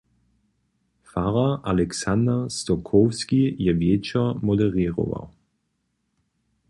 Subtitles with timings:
[1.03, 5.27] Farar Alexander Stokowski je wječor moderěrował.